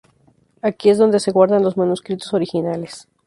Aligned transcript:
Aquí 0.63 0.89
es 0.89 0.97
donde 0.97 1.19
se 1.19 1.29
guardan 1.29 1.61
los 1.61 1.77
manuscritos 1.77 2.33
originales. 2.33 3.07